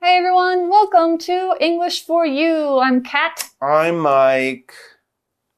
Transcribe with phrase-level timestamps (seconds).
[0.00, 2.78] Hey everyone, welcome to English for You.
[2.78, 3.44] I'm Kat.
[3.60, 4.72] I'm Mike.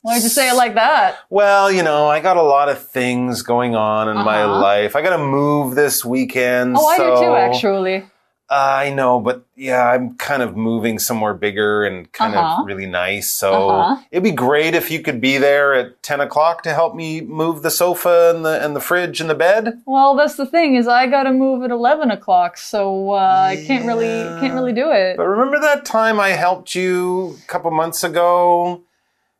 [0.02, 1.18] Why'd you say it like that?
[1.28, 4.58] Well, you know, I got a lot of things going on in my Uh-huh.
[4.60, 4.96] life.
[4.96, 6.76] I got to move this weekend.
[6.78, 7.16] Oh, I do too,
[7.60, 8.09] so-
[8.52, 12.62] I know, but yeah, I'm kind of moving somewhere bigger and kind Uh-huh.
[12.62, 13.30] of really nice.
[13.30, 13.96] So Uh-huh.
[14.10, 17.62] it'd be great if you could be there at 10 o'clock to help me move
[17.62, 19.80] the sofa and the, and the fridge and the bed.
[19.86, 23.16] Well, that's the thing is I gotta move at eleven o'clock, so uh,
[23.52, 25.16] I can't really can't really do it.
[25.16, 28.80] But remember that time I helped you a couple months ago?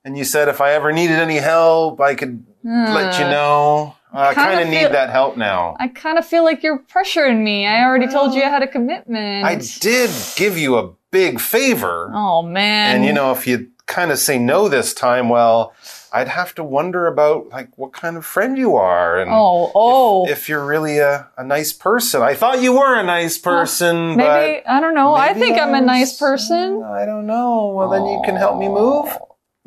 [0.05, 3.95] And you said if I ever needed any help, I could let you Uh, know.
[4.13, 5.77] I kinda need feel- that help now.
[5.79, 7.67] I kind of feel like you're pressuring me.
[7.67, 9.45] I already told you I had a commitment.
[9.45, 12.11] I did give you a big favor.
[12.15, 12.97] Oh man.
[12.97, 15.75] And you know, if you kind of say no this time, well,
[16.13, 20.29] I'd have to wonder about like what kind of friend you are and Oh oh.
[20.29, 22.23] if you're really a, a nice person.
[22.23, 25.15] I thought you were a nice person, maybe I don't know.
[25.15, 26.83] I think I'm a nice person.
[26.83, 27.73] I don't know.
[27.77, 28.75] Well, then you can help me oh.
[29.05, 29.19] move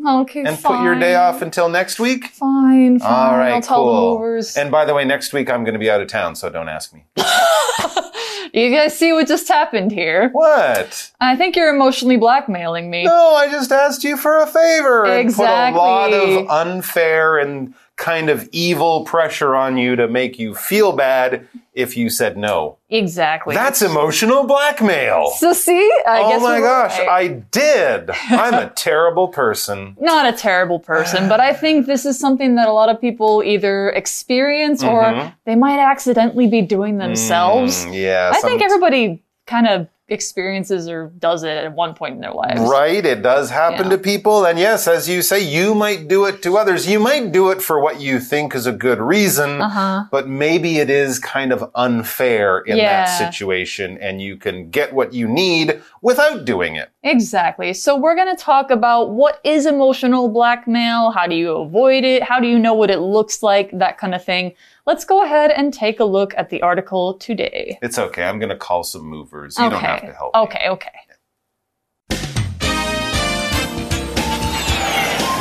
[0.05, 0.77] Okay, and fine.
[0.77, 2.27] put your day off until next week.
[2.27, 3.11] Fine, fine.
[3.11, 4.41] All right, I'll cool.
[4.57, 6.69] And by the way, next week I'm going to be out of town, so don't
[6.69, 7.05] ask me.
[8.53, 10.29] you guys see what just happened here?
[10.29, 11.11] What?
[11.19, 13.05] I think you're emotionally blackmailing me.
[13.05, 17.73] No, I just asked you for a favor and put a lot of unfair and
[17.95, 22.77] kind of evil pressure on you to make you feel bad if you said no.
[22.89, 23.55] Exactly.
[23.55, 25.31] That's emotional blackmail.
[25.37, 25.91] so see.
[26.07, 27.07] I oh my we're gosh, right.
[27.07, 28.09] I did.
[28.29, 29.95] I'm a terrible person.
[29.99, 33.41] not a terrible person, but I think this is something that a lot of people
[33.43, 35.33] either experience or Mhm.
[35.45, 37.85] they might accidentally be doing themselves.
[37.85, 38.31] Mm, yeah.
[38.33, 42.59] I think everybody kind of experiences or does it at one point in their lives.
[42.61, 43.91] Right, it does happen Yeah.
[43.91, 44.45] to people.
[44.45, 46.87] And yes, as you say, you might do it to others.
[46.87, 50.03] You might do it for what you think is a good reason, Uh-huh.
[50.11, 53.05] but maybe it is kind of unfair in Yeah.
[53.05, 56.89] that situation and you can get what you need without doing it.
[57.03, 57.73] Exactly.
[57.73, 62.23] So we're going to talk about what is emotional blackmail, how do you avoid it,
[62.23, 64.53] how do you know what it looks like, that kind of thing.
[64.85, 67.79] Let's go ahead and take a look at the article today.
[67.81, 68.25] It's okay.
[68.25, 69.57] I'm going to call some movers.
[69.57, 70.35] You don't have to help.
[70.35, 70.41] me.
[70.41, 70.91] Okay, okay.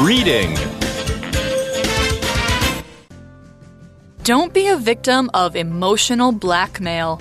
[0.01, 0.55] Reading.
[4.23, 7.21] Don't be a victim of emotional blackmail.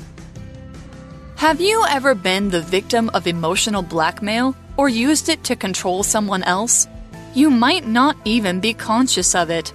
[1.37, 6.43] Have you ever been the victim of emotional blackmail or used it to control someone
[6.43, 6.87] else?
[7.33, 9.73] You might not even be conscious of it.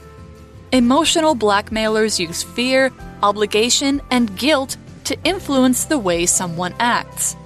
[0.72, 7.36] Emotional blackmailers use fear, obligation, and guilt to influence the way someone acts.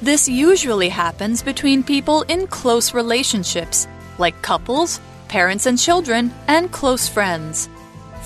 [0.00, 7.08] This usually happens between people in close relationships, like couples, parents and children, and close
[7.08, 7.68] friends.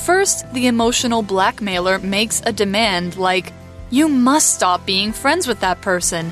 [0.05, 3.55] First, the emotional blackmailer makes a demand like,
[3.91, 6.31] You must stop being friends with that person.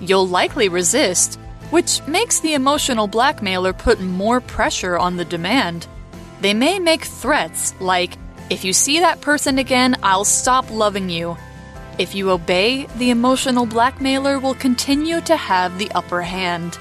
[0.00, 1.38] You'll likely resist,
[1.68, 5.86] which makes the emotional blackmailer put more pressure on the demand.
[6.40, 8.16] They may make threats like,
[8.48, 11.36] If you see that person again, I'll stop loving you.
[11.98, 16.78] If you obey, the emotional blackmailer will continue to have the upper hand.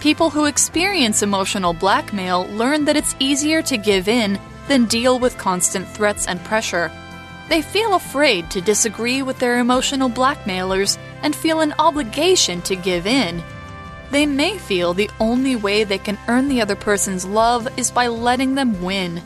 [0.00, 4.38] People who experience emotional blackmail learn that it's easier to give in
[4.68, 6.90] than deal with constant threats and pressure.
[7.48, 13.06] They feel afraid to disagree with their emotional blackmailers and feel an obligation to give
[13.06, 13.42] in.
[14.10, 18.08] They may feel the only way they can earn the other person's love is by
[18.08, 19.22] letting them win.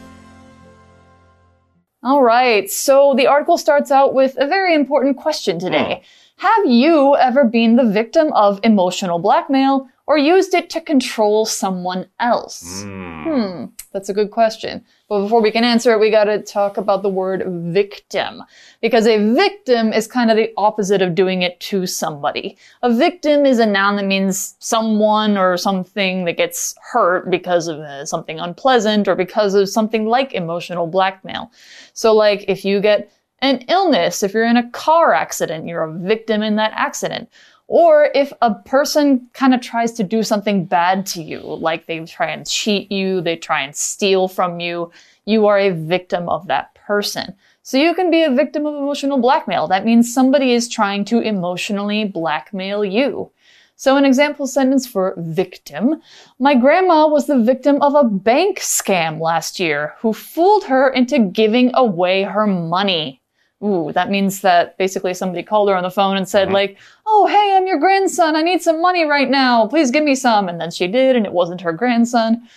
[2.02, 2.70] All right.
[2.70, 6.02] So the article starts out with a very important question today.
[6.02, 6.46] Hmm.
[6.46, 12.06] Have you ever been the victim of emotional blackmail or used it to control someone
[12.18, 12.82] else?
[12.82, 14.82] Hmm, that's a good question.
[15.06, 18.42] But before we can answer it, we gotta talk about the word victim.
[18.80, 22.56] Because a victim is kind of the opposite of doing it to somebody.
[22.82, 27.80] A victim is a noun that means someone or something that gets hurt because of
[27.80, 31.52] uh, something unpleasant or because of something like emotional blackmail.
[31.92, 35.92] So like if you get an illness, if you're in a car accident, you're a
[35.92, 37.28] victim in that accident.
[37.68, 42.02] Or if a person kind of tries to do something bad to you, like they
[42.06, 44.90] try and cheat you, they try and steal from you,
[45.26, 47.34] you are a victim of that person.
[47.62, 49.68] So you can be a victim of emotional blackmail.
[49.68, 53.30] That means somebody is trying to emotionally blackmail you.
[53.76, 56.00] So an example sentence for victim.
[56.38, 61.18] My grandma was the victim of a bank scam last year who fooled her into
[61.18, 63.20] giving away her money.
[63.62, 67.26] Ooh, that means that basically somebody called her on the phone and said like, "Oh,
[67.26, 68.36] hey, I'm your grandson.
[68.36, 69.66] I need some money right now.
[69.66, 72.48] Please give me some." And then she did and it wasn't her grandson.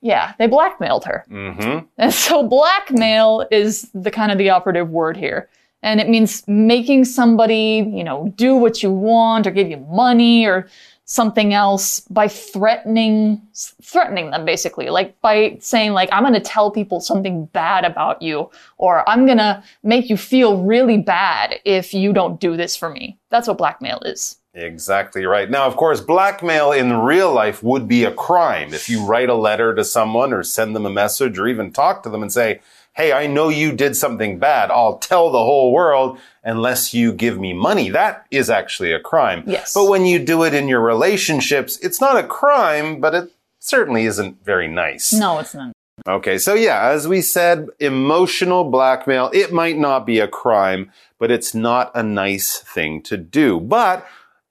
[0.00, 1.24] Yeah, they blackmailed her.
[1.30, 1.86] Mm-hmm.
[1.98, 5.48] And so blackmail is the kind of the operative word here.
[5.82, 10.44] And it means making somebody, you know, do what you want or give you money
[10.44, 10.68] or
[11.08, 13.40] something else by threatening
[13.82, 18.20] threatening them basically like by saying like i'm going to tell people something bad about
[18.20, 22.76] you or i'm going to make you feel really bad if you don't do this
[22.76, 25.48] for me that's what blackmail is Exactly right.
[25.48, 28.74] Now, of course, blackmail in real life would be a crime.
[28.74, 32.02] If you write a letter to someone or send them a message or even talk
[32.02, 32.60] to them and say,
[32.98, 34.72] Hey, I know you did something bad.
[34.72, 37.90] I'll tell the whole world unless you give me money.
[37.90, 39.44] That is actually a crime.
[39.46, 39.72] Yes.
[39.72, 43.30] But when you do it in your relationships, it's not a crime, but it
[43.60, 45.12] certainly isn't very nice.
[45.12, 45.72] no it's not
[46.08, 50.90] Okay, so yeah, as we said, emotional blackmail, it might not be a crime,
[51.20, 53.60] but it's not a nice thing to do.
[53.60, 54.04] But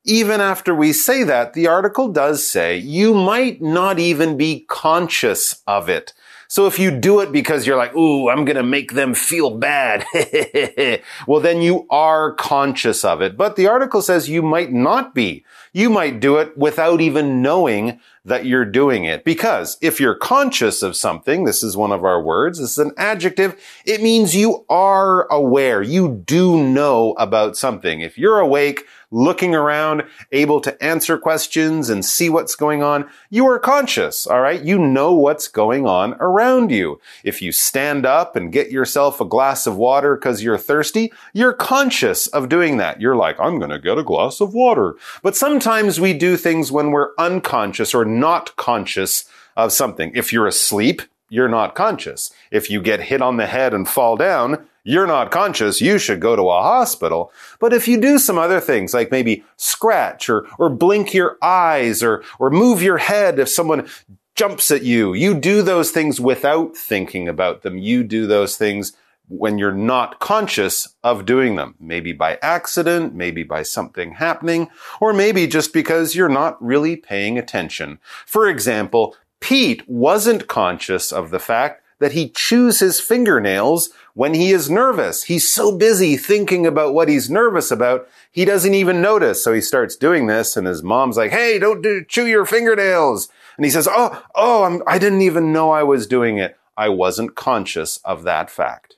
[0.06, 5.62] even after we say that, the article does say you might not even be conscious
[5.68, 6.14] of it.
[6.48, 9.52] So if you do it because you're like, ooh, I'm going to make them feel
[9.58, 10.06] bad,
[11.28, 13.36] well, then you are conscious of it.
[13.36, 15.46] But the article says you might not be.
[15.74, 19.24] You might do it without even knowing that you're doing it.
[19.24, 22.92] Because if you're conscious of something, this is one of our words, this is an
[22.98, 25.82] adjective, it means you are aware.
[25.82, 28.02] You do know about something.
[28.02, 33.48] If you're awake, looking around, able to answer questions and see what's going on, you
[33.48, 34.62] are conscious, all right?
[34.62, 37.00] You know what's going on around you.
[37.24, 41.54] If you stand up and get yourself a glass of water because you're thirsty, you're
[41.54, 43.00] conscious of doing that.
[43.00, 44.95] You're like, I'm going to get a glass of water.
[45.24, 49.25] But sometimes we do things when we're unconscious or not conscious
[49.56, 50.12] of something.
[50.15, 52.31] If you're asleep, you're not conscious.
[52.51, 56.22] If you get hit on the head and fall down, you're not conscious, you should
[56.22, 57.30] go to a hospital.
[57.60, 62.01] But if you do some other things, like maybe scratch or, or blink your eyes
[62.01, 63.89] or, or move your head if someone
[64.36, 67.78] jumps at you, you do those things without thinking about them.
[67.78, 68.94] You do those things
[69.28, 71.75] when you're not conscious of doing them.
[71.81, 74.69] Maybe by accident, maybe by something happening,
[75.01, 78.00] or maybe just because you're not really paying attention.
[78.25, 84.52] For example, Pete wasn't conscious of the fact that he chews his fingernails when he
[84.52, 85.24] is nervous.
[85.24, 89.44] He's so busy thinking about what he's nervous about, he doesn't even notice.
[89.44, 93.30] So he starts doing this and his mom's like, Hey, don't do, chew your fingernails.
[93.58, 96.58] And he says, Oh, oh, I'm, I didn't even know I was doing it.
[96.76, 98.97] I wasn't conscious of that fact.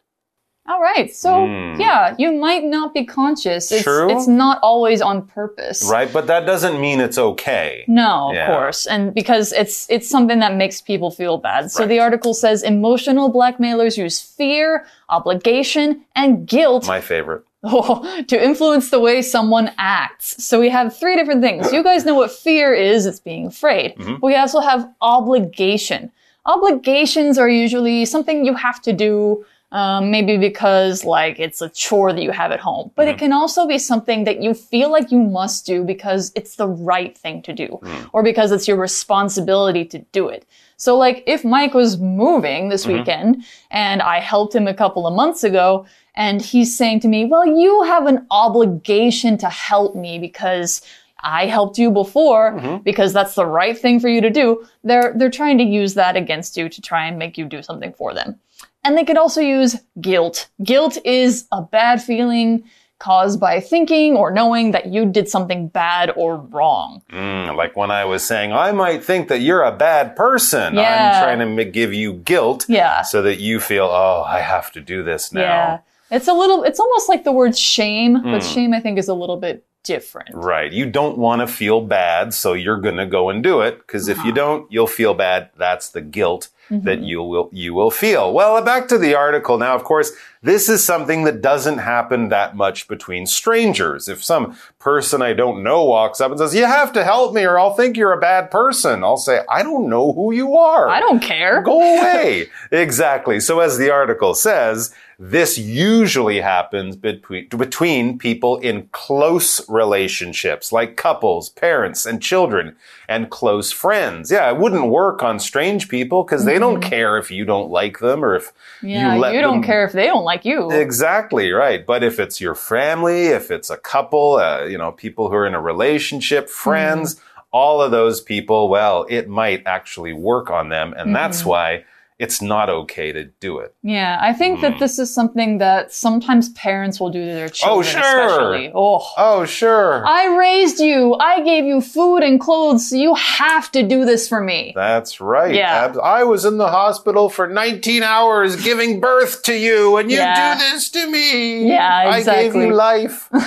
[0.69, 1.13] All right.
[1.13, 1.45] So,
[1.79, 3.71] yeah, you might not be conscious.
[3.71, 3.89] It's, Hmm.
[3.89, 4.11] True.
[4.11, 5.89] it's not always on purpose.
[5.91, 6.11] Right?
[6.13, 7.83] But that doesn't mean it's okay.
[7.87, 8.47] No, of Yeah.
[8.53, 8.85] course.
[8.85, 11.71] And because it's it's something that makes people feel bad.
[11.71, 11.89] So Right.
[11.89, 17.41] the article says emotional blackmailers use fear, obligation, and guilt My favorite.
[17.63, 20.27] Oh, to influence the way someone acts.
[20.47, 21.73] So we have three different things.
[21.73, 23.95] You guys know what fear is, it's being afraid.
[24.21, 26.11] We also have obligation.
[26.45, 32.11] Obligations are usually something you have to do, um, maybe because like it's a chore
[32.13, 32.91] that you have at home.
[32.95, 33.19] But it mm-hmm.
[33.19, 37.17] can also be something that you feel like you must do because it's the right
[37.17, 38.09] thing to do, mm.
[38.13, 40.45] or because it's your responsibility to do it.
[40.77, 42.99] So like if Mike was moving this mm-hmm.
[42.99, 47.25] weekend and I helped him a couple of months ago and he's saying to me,
[47.25, 50.81] well, you have an obligation to help me because
[51.21, 52.83] I helped you before mm-hmm.
[52.83, 54.65] because that's the right thing for you to do.
[54.85, 57.93] They're, they're trying to use that against you to try and make you do something
[57.93, 58.39] for them.
[58.83, 60.49] And they could also use guilt.
[60.63, 62.63] Guilt is a bad feeling
[62.97, 67.01] caused by thinking or knowing that you did something bad or wrong.
[67.11, 70.75] Mm, like when I was saying, I might think that you're a bad person.
[70.75, 71.13] Yeah.
[71.21, 73.01] I'm trying to give you guilt Yeah.
[73.03, 75.41] so that you feel, oh, I have to do this now.
[75.41, 75.79] Yeah.
[76.11, 78.49] It's a little, it's almost like the word shame, but Hmm.
[78.53, 80.31] shame I think is a little bit different.
[80.33, 80.71] Right.
[80.71, 83.77] You don't want to feel bad, so you're going to go and do it.
[83.79, 84.27] Because if Uh-huh.
[84.27, 85.51] you don't, you'll feel bad.
[85.57, 86.85] That's the guilt Mm-hmm.
[86.85, 88.31] that you will, you will feel.
[88.31, 89.57] Well, back to the article.
[89.57, 90.11] Now, of course,
[90.43, 94.07] this is something that doesn't happen that much between strangers.
[94.07, 97.43] If some person I don't know walks up and says, you have to help me
[97.43, 100.87] or I'll think you're a bad person, I'll say, I don't know who you are.
[100.87, 101.61] I don't care.
[101.61, 102.47] Go away.
[102.71, 103.41] exactly.
[103.41, 110.95] So as the article says, this usually happens between, between people in close relationships, like
[110.95, 112.77] couples, parents, and children,
[113.09, 114.31] and close friends.
[114.31, 117.99] Yeah, it wouldn't work on strange people because they don't care if you don't like
[117.99, 120.71] them or if Yeah, you you, don't them care if they don't like you.
[120.71, 121.85] Exactly right.
[121.85, 125.47] But if it's your family, if it's a couple, uh, you know, people who are
[125.47, 126.53] in a relationship, mm-hmm.
[126.53, 127.21] friends,
[127.51, 130.93] all of those people, well, it might actually work on them.
[130.95, 131.49] And that's mm-hmm.
[131.49, 131.85] why
[132.19, 133.73] it's not okay to do it.
[133.81, 137.85] Yeah, I think that this is something that sometimes parents will do to their children,
[137.85, 138.01] sure.
[138.01, 138.71] especially.
[138.75, 139.13] Oh, sure.
[139.17, 140.05] Oh, sure.
[140.05, 141.15] I raised you.
[141.15, 144.73] I gave you food and clothes, so you have to do this for me.
[144.75, 145.55] That's right.
[145.55, 145.93] Yeah.
[146.03, 150.55] I was in the hospital for 19 hours giving birth to you, and you Yeah.
[150.57, 151.69] do this to me.
[151.69, 152.33] Yeah, exactly.
[152.33, 153.29] I gave you life.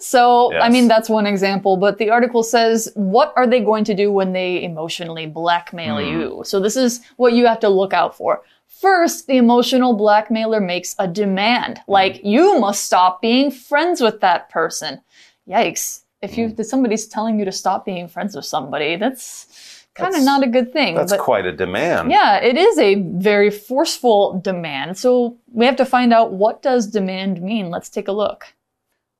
[0.00, 3.94] So, I mean, that's one example, but the article says, what are they going to
[3.94, 6.06] do when they emotionally blackmail Hmm.
[6.10, 6.42] you?
[6.44, 8.42] So, this is what you have to look out for.
[8.66, 11.92] First, the emotional blackmailer makes a demand, Hmm.
[11.92, 15.00] like, you must stop being friends with that person.
[15.48, 16.00] Yikes.
[16.20, 20.22] If you, if somebody's telling you to stop being friends with somebody, that's kind of
[20.22, 20.94] not a good thing.
[20.94, 22.10] That's quite a demand.
[22.10, 24.96] yeah, it is a very forceful demand.
[24.98, 27.70] So we have to find out what does demand mean.
[27.70, 28.54] Let's take a look.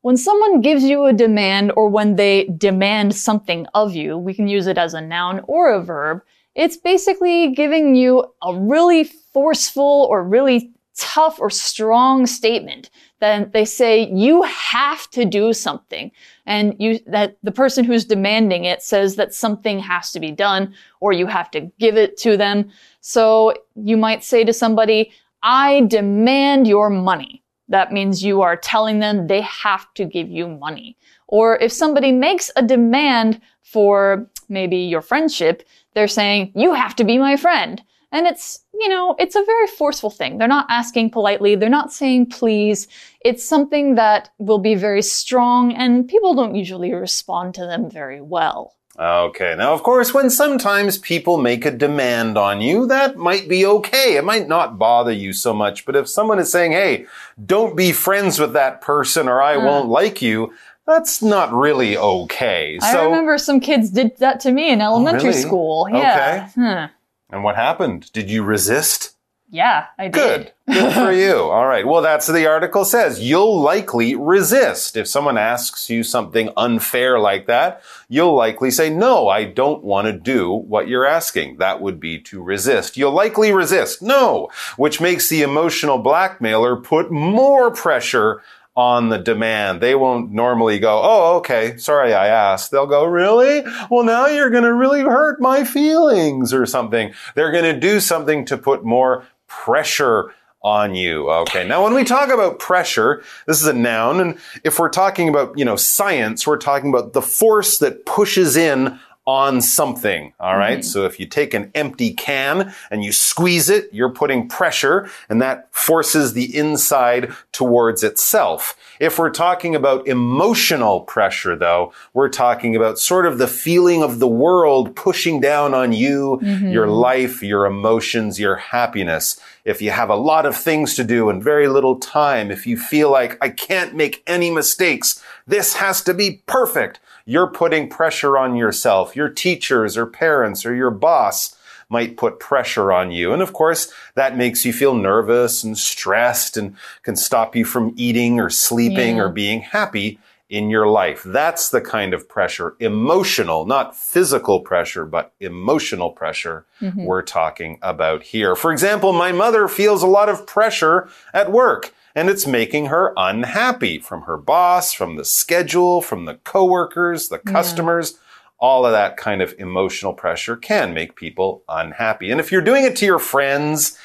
[0.03, 4.49] When someone gives you a demand or when they demand something of you, we can
[4.49, 6.23] use it as a noun or a verb.
[6.55, 12.91] It's basically giving you a really forceful or really tough or strong statement.
[13.21, 16.11] Then they say you have to do something
[16.45, 20.75] and you that the person who's demanding it says that something has to be done
[21.01, 22.71] or you have to give it to them.
[23.01, 27.43] So you might say to somebody, I demand your money.
[27.69, 30.97] That means you are telling them they have to give you money.
[31.27, 35.63] Or if somebody makes a demand for maybe your friendship,
[35.95, 37.83] they're saying, you have to be my friend.
[38.13, 40.37] And it's, you know, it's a very forceful thing.
[40.37, 41.55] They're not asking politely.
[41.55, 42.87] They're not saying please.
[43.25, 48.21] It's something that will be very strong and people don't usually respond to them very
[48.21, 48.75] well.
[48.99, 49.55] Okay.
[49.57, 54.17] Now, of course, when sometimes people make a demand on you, that might be okay.
[54.17, 55.87] It might not bother you so much.
[55.87, 57.07] But if someone is saying, hey,
[57.45, 59.65] don't be friends with that person or I hmm.
[59.65, 60.53] won't like you,
[60.87, 62.79] that's not really okay.
[62.83, 65.43] I so, remember some kids did that to me in oh, elementary really?
[65.43, 65.89] school.
[65.91, 66.49] Yeah.
[66.55, 66.89] Huh.
[67.31, 68.13] and what happened?
[68.13, 69.15] Did you resist?
[69.53, 70.13] Yeah, I did.
[70.15, 70.53] Good.
[70.75, 71.35] Good for you.
[71.35, 71.87] All right.
[71.87, 73.21] Well, that's what the article says.
[73.21, 74.97] You'll likely resist.
[74.97, 80.07] If someone asks you something unfair like that, you'll likely say, no, I don't want
[80.07, 81.59] to do what you're asking.
[81.59, 82.97] That would be to resist.
[82.97, 84.01] You'll likely resist.
[84.01, 84.49] No,
[84.79, 88.41] which makes the emotional blackmailer put more pressure
[88.75, 89.81] on the demand.
[89.81, 91.77] They won't normally go, Oh, okay.
[91.77, 92.71] Sorry, I asked.
[92.71, 93.63] They'll go, really?
[93.91, 97.13] Well, now you're going to really hurt my feelings or something.
[97.35, 101.29] They're going to do something to put more pressure on you.
[101.31, 101.67] Okay.
[101.67, 104.21] Now, when we talk about pressure, this is a noun.
[104.21, 108.57] And if we're talking about, you know, science, we're talking about the force that pushes
[108.57, 110.33] in on something.
[110.41, 110.79] All right?
[110.79, 110.87] Mm-hmm.
[110.87, 115.41] So if you take an empty can and you squeeze it, you're putting pressure and
[115.41, 118.77] that forces the inside towards itself.
[118.99, 124.19] If we're talking about emotional pressure though, we're talking about sort of the feeling of
[124.19, 126.69] the world pushing down on you, mm-hmm.
[126.69, 129.39] your life, your emotions, your happiness.
[129.65, 132.77] If you have a lot of things to do and very little time, if you
[132.77, 137.01] feel like I can't make any mistakes, this has to be perfect.
[137.25, 139.17] You're putting pressure on yourself.
[139.17, 141.57] Your teachers or parents or your boss
[141.89, 143.33] might put pressure on you.
[143.33, 147.93] And of course, that makes you feel nervous and stressed and can stop you from
[147.97, 149.25] eating or sleeping Yeah.
[149.25, 150.19] or being happy
[150.49, 151.23] in your life.
[151.25, 157.05] That's the kind of pressure, emotional, not physical pressure, but emotional pressure mm-hmm.
[157.05, 158.55] we're talking about here.
[158.55, 163.13] For example, my mother feels a lot of pressure at work and it's making her
[163.17, 168.19] unhappy from her boss, from the schedule, from the coworkers, the customers.
[168.59, 172.31] All of that kind of emotional pressure can make people unhappy.
[172.31, 173.99] And if you're doing it to your friends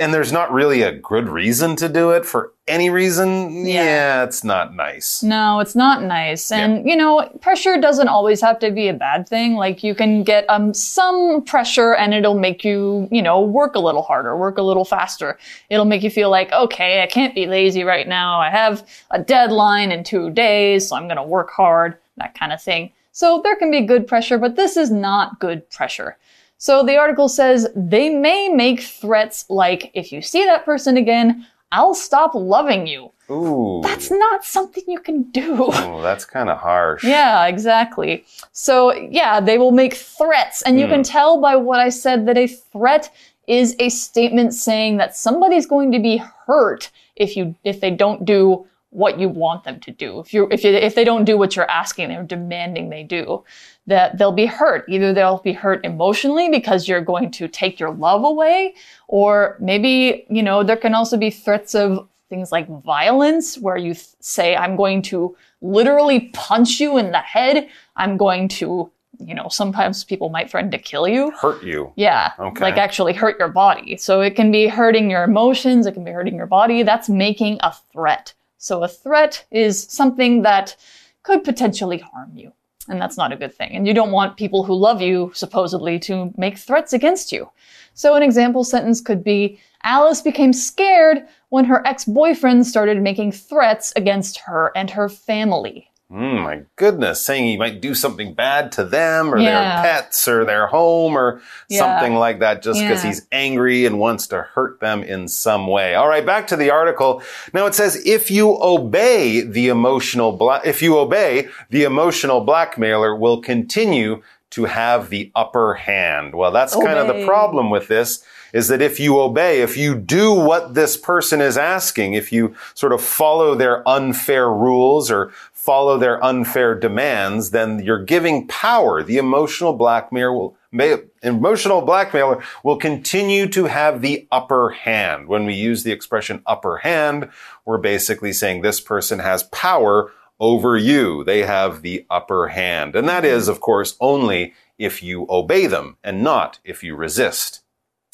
[0.00, 3.84] and there's not really a good reason to do it for any reason, Yeah.
[3.84, 5.22] yeah, it's not nice.
[5.22, 6.50] No, it's not nice.
[6.50, 9.56] And, you know, pressure doesn't always have to be a bad thing.
[9.56, 13.80] Like, you can get um, some pressure and it'll make you, you know, work a
[13.80, 15.38] little harder, work a little faster.
[15.68, 18.40] It'll make you feel like, okay, I can't be lazy right now.
[18.40, 22.52] I have a deadline in two days, so I'm going to work hard, that kind
[22.52, 22.92] of thing.
[23.12, 26.16] So there can be good pressure, but this is not good pressure.
[26.60, 31.46] So the article says they may make threats like, if you see that person again,
[31.72, 33.12] I'll stop loving you.
[33.30, 33.80] Ooh.
[33.82, 35.70] That's not something you can do.
[35.72, 37.02] Oh, that's kind of harsh.
[37.02, 38.26] Yeah, exactly.
[38.52, 40.60] So, yeah, they will make threats.
[40.60, 41.04] And you can hmm.
[41.04, 43.10] tell by what I said that a threat
[43.46, 48.26] is a statement saying that somebody's going to be hurt if you if they don't
[48.26, 50.20] do what you want them to do.
[50.20, 53.44] If you if you if they don't do what you're asking them, demanding they do,
[53.86, 54.84] that they'll be hurt.
[54.88, 58.74] Either they'll be hurt emotionally because you're going to take your love away,
[59.08, 63.94] or maybe, you know, there can also be threats of things like violence where you
[63.94, 67.68] th- say I'm going to literally punch you in the head.
[67.96, 68.90] I'm going to
[69.22, 71.30] you know, sometimes people might threaten to kill you.
[71.32, 71.92] Hurt you.
[71.96, 72.32] Yeah.
[72.38, 72.64] Okay.
[72.64, 73.98] Like actually hurt your body.
[73.98, 76.82] So it can be hurting your emotions, it can be hurting your body.
[76.82, 78.32] That's making a threat.
[78.62, 80.76] So a threat is something that
[81.22, 82.52] could potentially harm you.
[82.88, 83.70] And that's not a good thing.
[83.72, 87.50] And you don't want people who love you, supposedly, to make threats against you.
[87.94, 93.32] So an example sentence could be Alice became scared when her ex boyfriend started making
[93.32, 95.89] threats against her and her family.
[96.12, 99.80] Mm, my goodness, saying he might do something bad to them or Yeah.
[99.80, 101.78] their pets or their home or Yeah.
[101.78, 103.10] something like that just because Yeah.
[103.10, 105.94] he's angry and wants to hurt them in some way.
[105.94, 107.22] All right, back to the article.
[107.54, 113.40] Now it says if you obey the emotional if you obey, the emotional blackmailer will
[113.40, 116.34] continue to have the upper hand.
[116.34, 119.94] Well, that's kind of the problem with this is that if you obey, if you
[119.94, 125.32] do what this person is asking, if you sort of follow their unfair rules or
[125.52, 129.02] follow their unfair demands, then you're giving power.
[129.02, 135.28] The emotional blackmailer will, may, emotional blackmailer will continue to have the upper hand.
[135.28, 137.28] When we use the expression upper hand,
[137.64, 141.22] we're basically saying this person has power over you.
[141.24, 142.96] They have the upper hand.
[142.96, 147.62] And that is, of course, only if you obey them and not if you resist.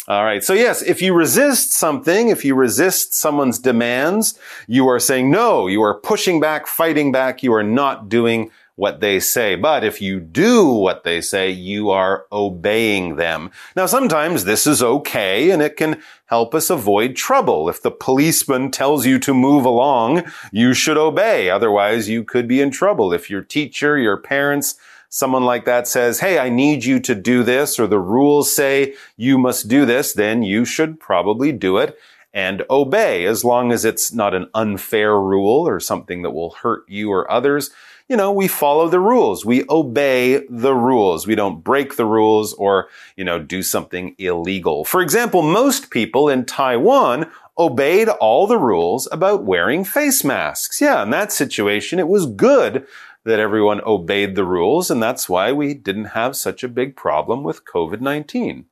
[0.09, 0.45] All right.
[0.45, 5.67] So yes, if you resist something, if you resist someone's demands, you are saying no,
[5.67, 9.57] you are pushing back, fighting back, you are not doing what they say.
[9.57, 13.51] But if you do what they say, you are obeying them.
[13.75, 17.69] Now, sometimes this is okay and it can help us avoid trouble.
[17.69, 21.51] If the policeman tells you to move along, you should obey.
[21.51, 23.13] Otherwise, you could be in trouble.
[23.13, 24.77] If your teacher, your parents,
[25.17, 28.95] someone like that says, Hey, I need you to do this, or the rules say
[29.17, 31.99] you must do this, then you should probably do it
[32.37, 36.87] and obey as long as it's not an unfair rule or something that will hurt
[36.87, 37.71] you or others.
[38.11, 39.47] You know, we follow the rules.
[39.47, 41.27] We obey the rules.
[41.27, 44.85] We don't break the rules or, you know, do something illegal.
[44.85, 50.79] For example, most people in Taiwan obeyed all the rules about wearing face masks.
[50.79, 52.87] Yeah, in that situation, it was good
[53.27, 57.43] that everyone obeyed the rules, and that's why we didn't have such a big problem
[57.43, 58.65] with COVID-19.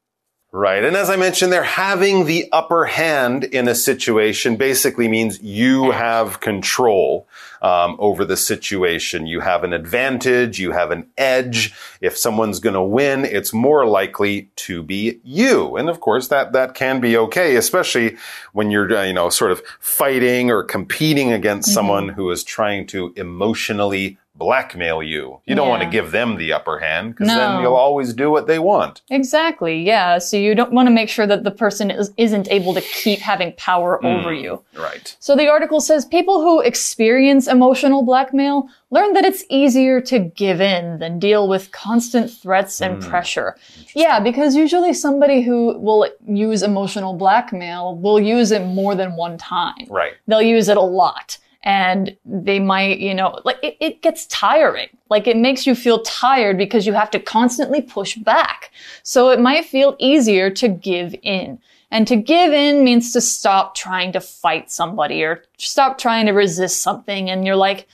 [0.57, 0.85] Right.
[0.85, 5.91] And as I mentioned, they're having the upper hand in a situation basically means you
[5.91, 7.27] have control
[7.61, 9.27] um, over the situation.
[9.27, 10.61] You have an advantage.
[10.61, 11.75] You have an edge.
[12.01, 15.75] If someone's going to win, it's more likely to be you.
[15.75, 18.17] And of course, that, that can be okay, especially
[18.53, 22.87] when you're, uh, you know, sort of fighting or competing against someone who is trying
[22.87, 25.41] to emotionally blackmail you.
[25.47, 28.47] You don't want to give them the upper hand because then you'll always do what
[28.47, 29.03] they want.
[29.11, 29.83] Exactly.
[29.83, 30.19] Yeah.
[30.19, 33.21] So you don't want to make sure that the person is, isn't able to keep
[33.21, 34.63] having power hmm, over you.
[34.77, 35.17] Right.
[35.21, 40.61] So the article says people who experience emotional blackmail learn that it's easier to give
[40.61, 43.57] in than deal with constant threats and hmm, pressure.
[43.95, 49.39] Yeah, because usually somebody who will use emotional blackmail will use it more than one
[49.39, 49.87] time.
[49.89, 50.15] Right.
[50.27, 51.39] They'll use it a lot.
[51.65, 54.89] And they might, you know, like it, it gets tiring.
[55.09, 58.71] Like it makes you feel tired because you have to constantly push back.
[59.03, 61.59] So it might feel easier to give in.
[61.91, 66.33] And to give in means to stop trying to fight somebody or stop trying to
[66.33, 67.31] resist something.
[67.31, 67.89] And you're like,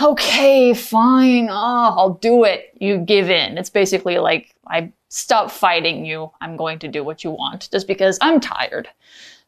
[0.00, 1.48] okay, fine.
[1.48, 2.76] Oh, I'll do it.
[2.78, 3.58] You give in.
[3.58, 6.30] It's basically like, I stop fighting you.
[6.40, 8.88] I'm going to do what you want just because I'm tired.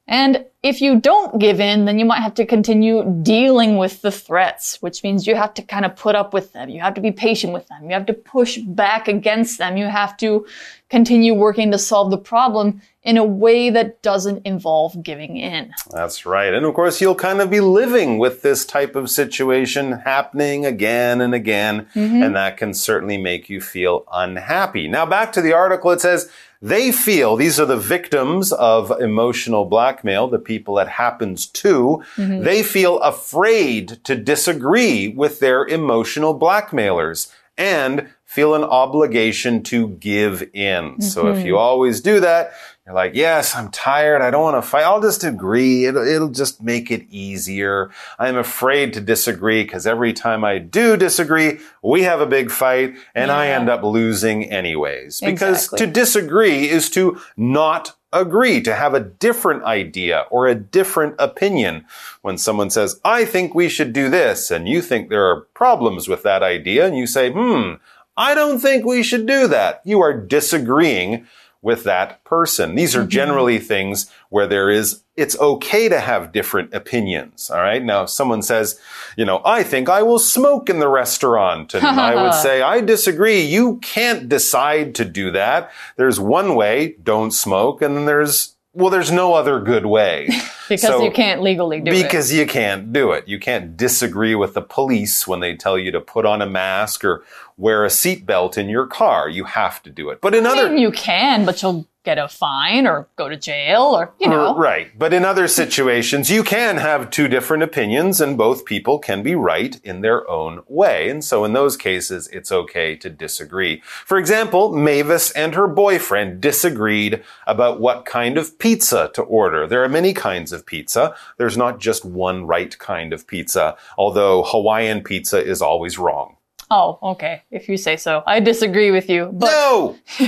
[0.06, 4.10] And if you don't give in, then you might have to continue dealing with the
[4.10, 6.68] threats, which means you have to kind of put up with them.
[6.68, 7.84] You have to be patient with them.
[7.84, 9.78] You have to push back against them.
[9.78, 10.46] You have to
[10.90, 15.72] continue working to solve the problem in a way that doesn't involve giving in.
[15.90, 16.52] That's right.
[16.52, 21.20] And of course, you'll kind of be living with this type of situation happening again
[21.20, 21.86] and again.
[21.94, 22.22] Mm-hmm.
[22.22, 24.86] And that can certainly make you feel unhappy.
[24.88, 26.30] Now, back to the article, it says,
[26.64, 32.42] they feel, these are the victims of emotional blackmail, the people that happens to, mm-hmm.
[32.42, 40.42] they feel afraid to disagree with their emotional blackmailers and feel an obligation to give
[40.55, 41.03] in.
[41.03, 41.46] So if mm-hmm.
[41.48, 42.55] you always do that,
[42.87, 44.20] you're like, yes, I'm tired.
[44.20, 44.83] I don't want to fight.
[44.85, 45.87] I'll just agree.
[45.87, 47.90] It'll, it'll just make it easier.
[48.18, 52.94] I'm afraid to disagree because every time I do disagree, we have a big fight
[53.14, 55.20] and I end up losing anyways.
[55.20, 55.79] Because Exactly.
[55.79, 61.87] to disagree is to not agree, to have a different idea or a different opinion.
[62.20, 66.07] When someone says, I think we should do this, and you think there are problems
[66.07, 67.73] with that idea, and you say, hmm,
[68.16, 69.81] I don't think we should do that.
[69.85, 71.27] You are disagreeing
[71.64, 72.74] with that person.
[72.74, 73.09] These are mm-hmm.
[73.09, 77.50] generally things where there is, it's okay to have different opinions.
[77.50, 77.83] All right.
[77.83, 78.79] Now, if someone says,
[79.16, 81.72] you know, I think I will smoke in the restaurant.
[81.72, 83.40] And I would say, I disagree.
[83.40, 85.72] You can't decide to do that.
[85.96, 87.81] There's one way, don't smoke.
[87.81, 90.29] And then there's, well, there's no other good way.
[90.66, 92.03] Because So- you can't legally do it.
[92.03, 93.29] because you can't do it.
[93.29, 97.05] You can't disagree with the police when they tell you to put on a mask
[97.05, 97.22] or
[97.56, 99.28] wear a seatbelt in your car.
[99.28, 100.20] You have to do it.
[100.20, 103.36] But in I other mean, you can, but you'll get a fine or go to
[103.36, 104.54] jail or, you know.
[104.56, 104.96] Right.
[104.96, 109.34] But in other situations, you can have two different opinions and both people can be
[109.34, 111.08] right in their own way.
[111.08, 113.80] And so in those cases, it's okay to disagree.
[114.04, 119.66] For example, Mavis and her boyfriend disagreed about what kind of pizza to order.
[119.66, 121.14] There are many kinds of pizza.
[121.38, 126.36] There's not just one right kind of pizza, although Hawaiian pizza is always wrong.
[126.76, 127.42] Oh, okay.
[127.52, 128.22] If you say so.
[128.26, 129.30] I disagree with you.
[129.32, 129.96] But no!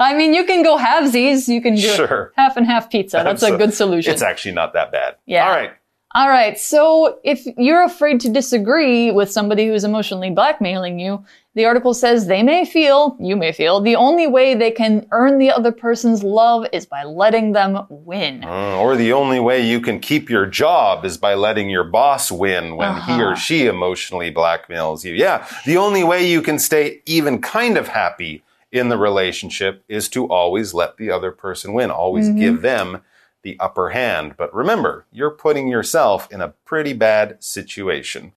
[0.00, 1.46] I mean, you can go halvesies.
[1.46, 2.32] You can do Sure.
[2.36, 3.20] half and half pizza.
[3.22, 4.12] That's a good solution.
[4.12, 5.16] It's actually not that bad.
[5.26, 5.44] Yeah.
[5.46, 5.72] All right.
[6.14, 6.58] All right.
[6.58, 11.22] So if you're afraid to disagree with somebody who's emotionally blackmailing you,
[11.54, 15.38] the article says they may feel, you may feel, the only way they can earn
[15.38, 18.42] the other person's love is by letting them win.
[18.44, 22.32] Uh, or the only way you can keep your job is by letting your boss
[22.32, 23.24] win when he Uh-huh.
[23.32, 25.12] or she emotionally blackmails you.
[25.12, 28.42] Yeah, the only way you can stay even kind of happy
[28.72, 32.38] in the relationship is to always let the other person win, always Mm-hmm.
[32.38, 33.02] give them
[33.42, 34.34] the upper hand.
[34.36, 38.32] But remember, you're putting yourself in a pretty bad situation.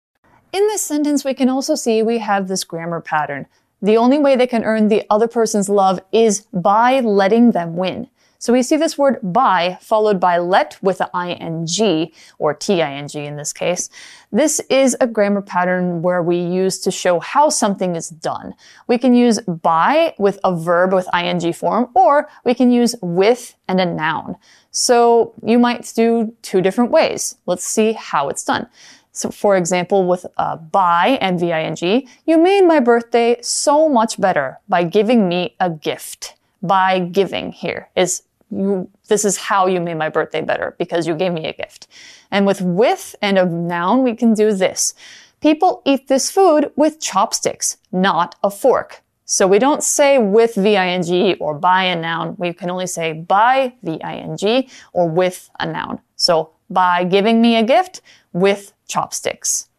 [0.53, 3.47] In this sentence, we can also see we have this grammar pattern.
[3.81, 8.09] The only way they can earn the other person's love is by letting them win.
[8.41, 12.79] So we see this word by followed by let with a ing or ting
[13.13, 13.87] in this case.
[14.31, 18.55] This is a grammar pattern where we use to show how something is done.
[18.87, 23.53] We can use by with a verb with ing form or we can use with
[23.67, 24.37] and a noun.
[24.71, 27.35] So you might do two different ways.
[27.45, 28.67] Let's see how it's done.
[29.11, 34.57] So, for example, with uh, by and V-I-N-G, you made my birthday so much better
[34.67, 36.33] by giving me a gift.
[36.63, 41.15] By giving here is you, this is how you made my birthday better because you
[41.15, 41.87] gave me a gift.
[42.29, 44.93] And with with and a noun, we can do this.
[45.41, 49.01] People eat this food with chopsticks, not a fork.
[49.25, 52.35] So we don't say with V-I-N-G or by a noun.
[52.37, 56.01] We can only say by V-I-N-G or with a noun.
[56.17, 58.01] So by giving me a gift
[58.33, 59.69] with chopsticks.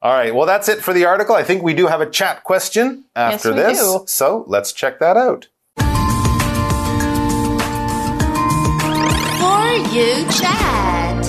[0.00, 1.34] All right, well, that's it for the article.
[1.36, 3.78] I think we do have a chat question after we this.
[3.78, 4.02] do.
[4.06, 5.48] So let's check that out.
[9.92, 11.26] You chat.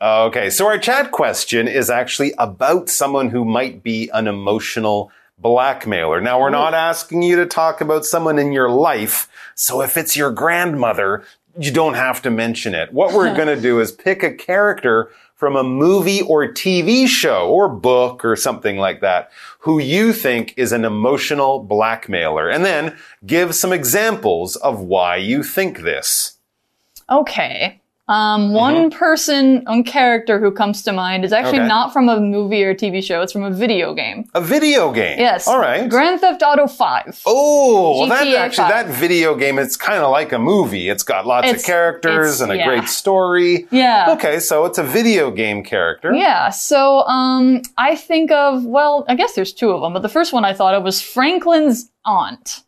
[0.00, 6.20] Okay, so our chat question is actually about someone who might be an emotional blackmailer.
[6.20, 10.16] Now, we're not asking you to talk about someone in your life, so if it's
[10.16, 11.24] your grandmother,
[11.58, 12.92] you don't have to mention it.
[12.92, 17.50] What we're going to do is pick a character from a movie or TV show
[17.50, 22.96] or book or something like that who you think is an emotional blackmailer and then
[23.26, 26.35] give some examples of why you think this.
[27.10, 27.80] Okay.
[28.08, 31.66] Um, one person, one character who comes to mind is actually Okay.
[31.66, 33.20] not from a movie or TV show.
[33.20, 34.26] It's from a video game.
[34.32, 35.18] A video game.
[35.18, 35.48] Yes.
[35.48, 35.90] All right.
[35.90, 37.22] Grand Theft Auto 5.
[37.26, 40.88] Oh, well, that actually, that video game, it's kind of like a movie.
[40.88, 42.66] It's got lots of characters and a yeah.
[42.66, 43.66] great story.
[43.72, 44.06] Yeah.
[44.10, 46.14] Okay, so it's a video game character.
[46.14, 50.08] Yeah, so um, I think of, well, I guess there's two of them, but the
[50.08, 52.62] first one I thought of was Franklin's aunt.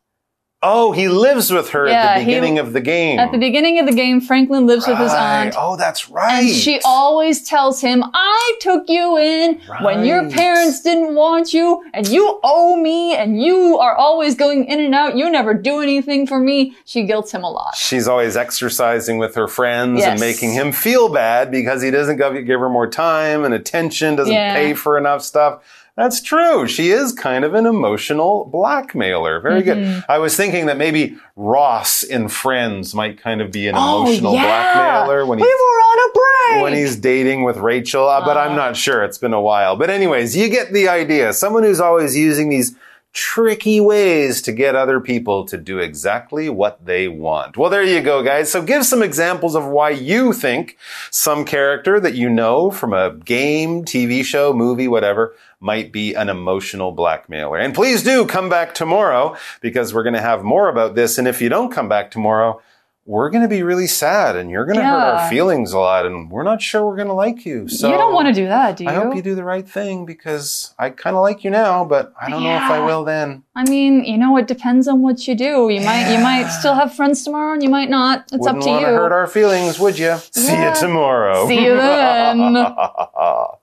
[0.61, 3.21] Oh, he lives with her Yeah, at the he- beginning of the game.
[3.21, 5.55] At the beginning of the game, Franklin lives with his aunt.
[5.57, 6.41] Oh, that's right.
[6.47, 11.85] And she always tells him, I took you in when your parents didn't want you,
[11.95, 15.17] and you owe me, and you are always going in and out.
[15.17, 16.75] You never do anything for me.
[16.85, 17.77] She guilts him a lot.
[17.77, 22.35] She's always exercising with her friends and making him feel bad because he doesn't give
[22.47, 24.55] give her more time and attention, doesn't Yeah.
[24.55, 25.61] pay for enough stuff.
[25.99, 26.69] That's true.
[26.69, 29.41] She is kind of an emotional blackmailer.
[29.41, 29.95] Very Mm-hmm.
[29.97, 30.05] good.
[30.09, 34.33] I was thinking that maybe Ross in Friends might kind of be an Oh, emotional
[34.35, 34.45] yeah.
[34.45, 36.63] blackmailer when we he's were on a break.
[36.63, 39.03] when he's dating with Rachel, uh, but I'm not sure.
[39.03, 39.75] It's been a while.
[39.75, 41.33] But anyways, you get the idea.
[41.33, 42.77] Someone who's always using these
[43.15, 47.57] tricky ways to get other people to do exactly what they want.
[47.57, 48.53] Well, there you go, guys.
[48.53, 50.77] So give some examples of why you think
[51.11, 56.29] some character that you know from a game, TV show, movie, whatever, might be an
[56.29, 57.59] emotional blackmailer.
[57.59, 61.19] And please do come back tomorrow because we're going to have more about this.
[61.19, 62.61] And if you don't come back tomorrow,
[63.09, 66.05] we're going to be really sad and you're going to hurt our feelings a lot
[66.05, 67.67] and we're not sure we're going to like you.
[67.67, 68.91] So you don't want to do that, do you?
[68.91, 72.13] I hope you do the right thing because I kind of like you now, but
[72.21, 73.45] I don't know if I will then.
[73.57, 75.71] I mean, you know, it depends on what you do.
[75.71, 78.25] You might you might still have friends tomorrow and you might not.
[78.31, 78.87] It's Wouldn't up to want you.
[78.89, 80.19] to hurt our feelings, would you?
[80.33, 81.49] See you tomorrow.
[81.49, 82.53] See you then.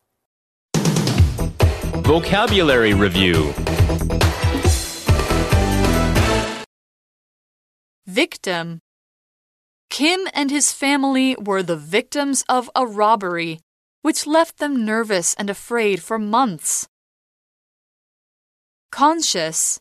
[2.06, 3.52] Vocabulary Review
[8.06, 8.80] Victim.
[9.90, 13.60] Kim and his family were the victims of a robbery,
[14.04, 16.88] which left them nervous and afraid for months.
[18.92, 19.80] Conscious.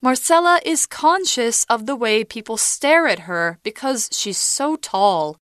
[0.00, 5.36] Marcella is conscious of the way people stare at her because she's so tall.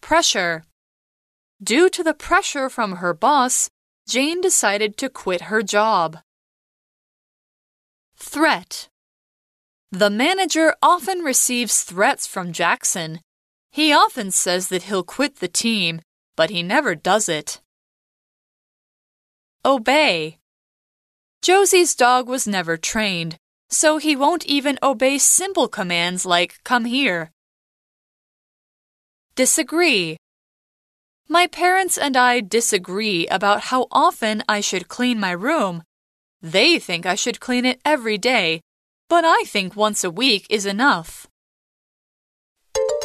[0.00, 0.64] Pressure.
[1.62, 3.68] Due to the pressure from her boss,
[4.12, 6.18] Jane decided to quit her job.
[8.14, 8.90] Threat.
[9.90, 13.22] The manager often receives threats from Jackson.
[13.70, 16.02] He often says that he'll quit the team,
[16.36, 17.62] but he never does it.
[19.64, 20.36] Obey.
[21.40, 23.38] Josie's dog was never trained,
[23.70, 27.30] so he won't even obey simple commands like come here.
[29.36, 30.18] Disagree.
[31.31, 35.83] My parents and I disagree about how often I should clean my room.
[36.41, 38.61] They think I should clean it every day,
[39.09, 41.27] but I think once a week is enough.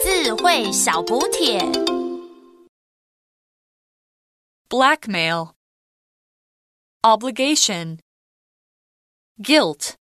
[0.05, 1.61] 智慧小补帖。
[4.69, 5.55] Blackmail.
[7.03, 7.99] Obligation.
[9.41, 9.97] Guilt.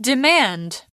[0.00, 0.84] Demand.